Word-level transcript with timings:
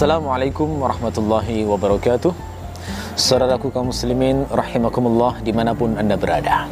Assalamualaikum 0.00 0.80
warahmatullahi 0.80 1.60
wabarakatuh 1.68 2.32
Saudaraku 3.20 3.68
kaum 3.68 3.92
muslimin 3.92 4.48
rahimakumullah 4.48 5.44
di 5.44 5.52
mana 5.52 5.76
pun 5.76 5.92
anda 5.92 6.16
berada 6.16 6.64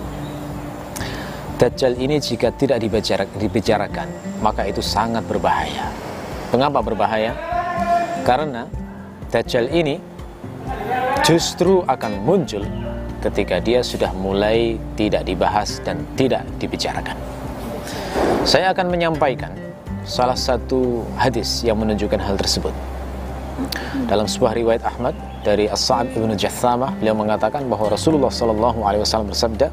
Dajjal 1.60 2.00
ini 2.00 2.24
jika 2.24 2.48
tidak 2.56 2.80
dibicarakan 3.36 4.08
maka 4.40 4.64
itu 4.64 4.80
sangat 4.80 5.28
berbahaya 5.28 5.92
Mengapa 6.56 6.80
berbahaya? 6.80 7.36
Karena 8.24 8.64
Dajjal 9.28 9.76
ini 9.76 10.00
justru 11.20 11.84
akan 11.84 12.24
muncul 12.24 12.64
ketika 13.20 13.60
dia 13.60 13.84
sudah 13.84 14.08
mulai 14.16 14.80
tidak 14.96 15.28
dibahas 15.28 15.84
dan 15.84 16.00
tidak 16.16 16.48
dibicarakan 16.56 17.20
Saya 18.48 18.72
akan 18.72 18.88
menyampaikan 18.88 19.52
salah 20.08 20.32
satu 20.32 21.04
hadis 21.20 21.60
yang 21.60 21.76
menunjukkan 21.76 22.24
hal 22.24 22.40
tersebut. 22.40 22.72
Dalam 24.09 24.25
sebuah 24.25 24.57
riwayat 24.57 24.83
Ahmad 24.83 25.13
dari 25.45 25.69
As-Sa'ab 25.69 26.09
ibnu 26.17 26.33
Jathamah, 26.33 26.97
beliau 26.97 27.13
mengatakan 27.13 27.69
bahwa 27.69 27.93
Rasulullah 27.93 28.33
Shallallahu 28.33 28.81
Alaihi 28.81 29.01
Wasallam 29.05 29.29
bersabda, 29.29 29.69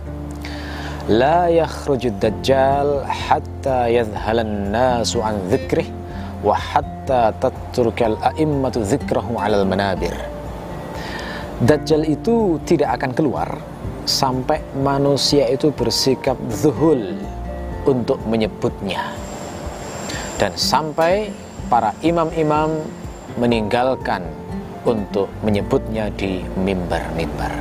لا 1.11 1.51
يخرج 1.51 2.07
الدجال 2.07 3.03
حتى 3.07 3.79
يذهل 3.99 4.39
الناس 4.47 5.17
عن 5.17 5.35
ذكره 5.51 5.87
وحتى 6.45 7.23
تترك 7.41 8.03
الأئمة 8.03 8.75
ذكره 8.79 9.27
على 9.35 9.57
المنابر 9.63 10.15
Dajjal 11.61 12.09
itu 12.09 12.57
tidak 12.65 12.97
akan 12.97 13.13
keluar 13.13 13.49
sampai 14.09 14.65
manusia 14.81 15.45
itu 15.53 15.69
bersikap 15.69 16.39
zuhul 16.49 17.21
untuk 17.85 18.17
menyebutnya 18.25 19.13
dan 20.41 20.57
sampai 20.57 21.29
para 21.69 21.93
imam-imam 22.01 22.81
meninggalkan 23.36 24.24
untuk 24.86 25.28
menyebutnya 25.42 26.14
di 26.14 26.46
mimbar-mimbar. 26.56 27.52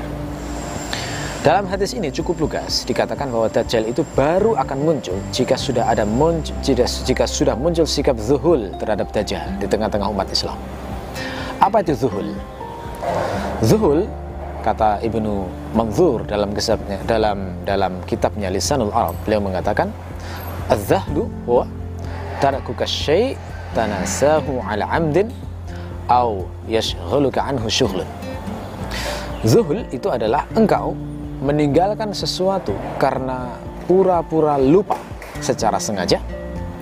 Dalam 1.44 1.68
hadis 1.68 1.92
ini 1.92 2.08
cukup 2.08 2.40
lugas 2.48 2.88
dikatakan 2.88 3.28
bahwa 3.28 3.52
Dajjal 3.52 3.84
itu 3.84 4.00
baru 4.16 4.56
akan 4.56 4.80
muncul 4.80 5.20
jika 5.28 5.60
sudah 5.60 5.84
ada 5.92 6.08
muncul, 6.08 6.56
jika, 6.64 7.28
sudah 7.28 7.52
muncul 7.52 7.84
sikap 7.84 8.16
zuhul 8.16 8.72
terhadap 8.80 9.12
Dajjal 9.12 9.44
di 9.60 9.68
tengah-tengah 9.68 10.08
umat 10.08 10.24
Islam. 10.32 10.56
Apa 11.60 11.84
itu 11.84 11.92
zuhul? 12.00 12.32
Zuhul 13.60 14.08
kata 14.64 15.04
Ibnu 15.04 15.44
Manzur 15.76 16.24
dalam 16.24 16.56
kitabnya 16.56 16.96
dalam 17.04 17.52
dalam 17.68 17.92
kitabnya 18.08 18.48
Lisanul 18.48 18.88
Arab 18.96 19.12
beliau 19.28 19.44
mengatakan 19.44 19.92
az-zahdu 20.72 21.28
huwa 21.44 21.68
tarakuka 22.40 22.88
syai' 22.88 23.36
tanasahu 23.76 24.64
ala 24.64 24.88
amdin 24.88 25.28
au 26.08 26.48
yashghaluka 26.68 27.40
anhu 27.44 27.68
syughlun. 27.68 28.06
Zuhul 29.44 29.84
itu 29.92 30.08
adalah 30.08 30.48
engkau 30.56 30.96
meninggalkan 31.44 32.16
sesuatu 32.16 32.72
karena 32.96 33.52
pura-pura 33.84 34.56
lupa 34.56 34.96
secara 35.44 35.76
sengaja 35.76 36.16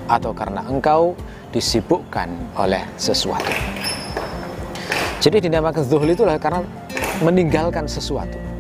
atau 0.06 0.30
karena 0.30 0.62
engkau 0.70 1.18
disibukkan 1.50 2.30
oleh 2.54 2.86
sesuatu. 2.94 3.50
Jadi 5.22 5.50
dinamakan 5.50 5.82
zuhul 5.86 6.14
itulah 6.14 6.38
karena 6.38 6.62
meninggalkan 7.22 7.86
sesuatu 7.86 8.52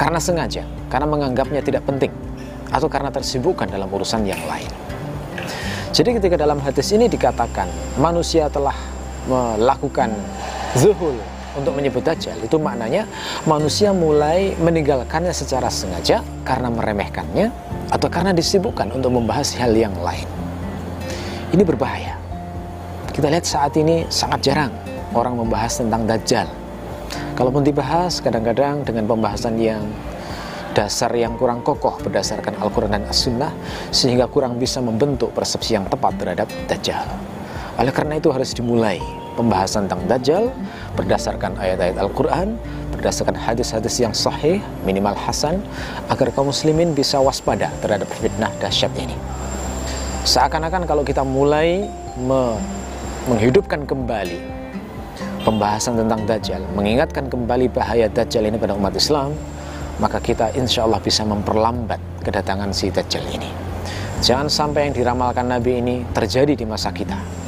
karena 0.00 0.16
sengaja, 0.16 0.64
karena 0.88 1.04
menganggapnya 1.04 1.60
tidak 1.60 1.84
penting 1.84 2.08
atau 2.72 2.88
karena 2.88 3.12
tersibukkan 3.12 3.68
dalam 3.68 3.84
urusan 3.84 4.24
yang 4.24 4.40
lain. 4.48 4.70
Jadi 5.92 6.16
ketika 6.16 6.40
dalam 6.40 6.56
hadis 6.56 6.88
ini 6.96 7.04
dikatakan 7.04 7.68
manusia 8.00 8.48
telah 8.48 8.72
melakukan 9.28 10.14
zuhul 10.78 11.16
untuk 11.58 11.74
menyebut 11.74 12.06
dajjal 12.06 12.38
itu 12.38 12.56
maknanya 12.62 13.10
manusia 13.42 13.90
mulai 13.90 14.54
meninggalkannya 14.62 15.34
secara 15.34 15.66
sengaja 15.66 16.22
karena 16.46 16.70
meremehkannya 16.70 17.50
atau 17.90 18.06
karena 18.06 18.30
disibukkan 18.30 18.94
untuk 18.94 19.10
membahas 19.10 19.50
hal 19.58 19.74
yang 19.74 19.94
lain. 19.98 20.26
Ini 21.50 21.62
berbahaya. 21.66 22.14
Kita 23.10 23.26
lihat 23.26 23.42
saat 23.42 23.74
ini 23.74 24.06
sangat 24.06 24.46
jarang 24.46 24.70
orang 25.10 25.34
membahas 25.34 25.82
tentang 25.82 26.06
dajjal. 26.06 26.46
Kalaupun 27.34 27.66
dibahas 27.66 28.22
kadang-kadang 28.22 28.86
dengan 28.86 29.10
pembahasan 29.10 29.58
yang 29.58 29.82
dasar 30.70 31.10
yang 31.18 31.34
kurang 31.34 31.66
kokoh 31.66 31.98
berdasarkan 31.98 32.54
Al-Quran 32.62 32.94
dan 32.94 33.02
As-Sunnah 33.10 33.50
sehingga 33.90 34.30
kurang 34.30 34.54
bisa 34.62 34.78
membentuk 34.78 35.34
persepsi 35.34 35.74
yang 35.74 35.90
tepat 35.90 36.14
terhadap 36.22 36.46
Dajjal. 36.70 37.02
Oleh 37.80 37.96
karena 37.96 38.20
itu 38.20 38.28
harus 38.28 38.52
dimulai 38.52 39.00
pembahasan 39.40 39.88
tentang 39.88 40.04
Dajjal 40.04 40.44
berdasarkan 41.00 41.56
ayat-ayat 41.56 41.96
Al-Quran, 41.96 42.60
berdasarkan 42.92 43.32
hadis-hadis 43.32 43.96
yang 44.04 44.12
sahih, 44.12 44.60
minimal 44.84 45.16
hasan, 45.16 45.64
agar 46.12 46.28
kaum 46.36 46.52
muslimin 46.52 46.92
bisa 46.92 47.16
waspada 47.16 47.72
terhadap 47.80 48.04
fitnah 48.20 48.52
dahsyat 48.60 48.92
ini. 49.00 49.16
Seakan-akan 50.28 50.84
kalau 50.84 51.00
kita 51.00 51.24
mulai 51.24 51.88
me 52.20 52.60
menghidupkan 53.32 53.88
kembali 53.88 54.36
pembahasan 55.48 55.96
tentang 55.96 56.20
Dajjal, 56.28 56.60
mengingatkan 56.76 57.32
kembali 57.32 57.72
bahaya 57.72 58.12
Dajjal 58.12 58.44
ini 58.44 58.60
pada 58.60 58.76
umat 58.76 58.92
Islam, 58.92 59.32
maka 59.96 60.20
kita 60.20 60.52
insya 60.52 60.84
Allah 60.84 61.00
bisa 61.00 61.24
memperlambat 61.24 62.00
kedatangan 62.28 62.76
si 62.76 62.92
Dajjal 62.92 63.24
ini. 63.32 63.48
Jangan 64.20 64.52
sampai 64.52 64.92
yang 64.92 64.94
diramalkan 65.00 65.48
Nabi 65.48 65.80
ini 65.80 66.04
terjadi 66.12 66.52
di 66.52 66.68
masa 66.68 66.92
kita. 66.92 67.39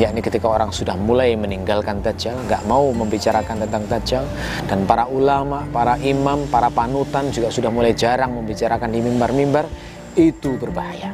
Yakni 0.00 0.24
ketika 0.24 0.48
orang 0.48 0.72
sudah 0.72 0.96
mulai 0.96 1.36
meninggalkan 1.36 2.00
Dajjal, 2.00 2.32
nggak 2.48 2.64
mau 2.64 2.88
membicarakan 2.88 3.68
tentang 3.68 3.84
Dajjal, 3.84 4.24
dan 4.64 4.88
para 4.88 5.04
ulama, 5.04 5.68
para 5.68 6.00
imam, 6.00 6.48
para 6.48 6.72
panutan 6.72 7.28
juga 7.28 7.52
sudah 7.52 7.68
mulai 7.68 7.92
jarang 7.92 8.32
membicarakan 8.32 8.88
di 8.88 9.04
mimbar-mimbar, 9.04 9.68
itu 10.16 10.56
berbahaya. 10.56 11.12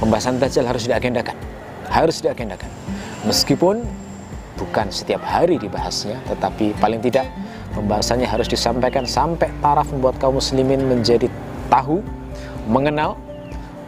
Pembahasan 0.00 0.40
Dajjal 0.40 0.64
harus 0.64 0.88
diagendakan, 0.88 1.36
harus 1.92 2.24
diagendakan. 2.24 2.72
Meskipun 3.28 3.84
bukan 4.56 4.88
setiap 4.88 5.20
hari 5.28 5.60
dibahasnya, 5.60 6.16
tetapi 6.24 6.72
paling 6.80 7.04
tidak 7.04 7.28
pembahasannya 7.76 8.24
harus 8.24 8.48
disampaikan 8.48 9.04
sampai 9.04 9.52
taraf 9.60 9.92
membuat 9.92 10.16
kaum 10.16 10.40
muslimin 10.40 10.80
menjadi 10.88 11.28
tahu, 11.68 12.00
mengenal, 12.64 13.12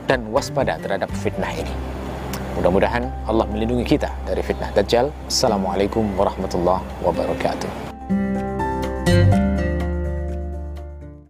dan 0.05 0.29
waspada 0.29 0.77
terhadap 0.85 1.09
fitnah 1.25 1.49
ini. 1.57 1.94
Mudah-mudahan 2.55 3.11
Allah 3.27 3.47
melindungi 3.51 3.83
kita 3.83 4.15
dari 4.23 4.39
fitnah 4.39 4.71
Dajjal. 4.71 5.11
Assalamualaikum 5.27 6.07
warahmatullahi 6.15 6.87
wabarakatuh. 7.03 7.94